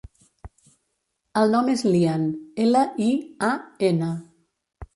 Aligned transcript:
El 1.41 1.53
nom 1.57 1.69
és 1.75 1.85
Lian: 1.89 2.25
ela, 2.65 2.83
i, 3.11 3.13
a, 3.51 3.53
ena. 3.93 4.13